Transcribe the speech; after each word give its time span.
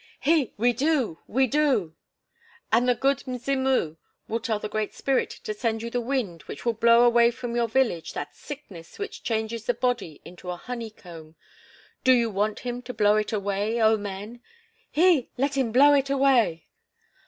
"He! 0.21 0.51
We 0.57 0.73
do, 0.73 1.19
we 1.27 1.45
do!" 1.45 1.93
"And 2.71 2.89
the 2.89 2.95
'Good 2.95 3.27
Mzimu' 3.27 3.97
will 4.27 4.39
tell 4.39 4.57
the 4.57 4.67
Great 4.67 4.95
Spirit 4.95 5.29
to 5.43 5.53
send 5.53 5.81
to 5.81 5.85
you 5.85 5.89
the 5.91 6.01
wind, 6.01 6.41
which 6.47 6.65
will 6.65 6.73
blow 6.73 7.03
away 7.05 7.29
from 7.29 7.55
your 7.55 7.67
village 7.67 8.13
that 8.13 8.33
sickness 8.35 8.97
which 8.97 9.21
changes 9.21 9.67
the 9.67 9.75
body 9.75 10.19
into 10.25 10.49
a 10.49 10.55
honey 10.57 10.89
comb. 10.89 11.35
Do 12.03 12.13
you 12.13 12.31
want 12.31 12.61
him 12.61 12.81
to 12.81 12.95
blow 12.95 13.15
it 13.17 13.31
away 13.31 13.79
oh, 13.79 13.95
men?" 13.95 14.41
"He! 14.89 15.29
Let 15.37 15.55
him 15.55 15.71
blow 15.71 15.93
it 15.93 16.09
away!" 16.09 16.65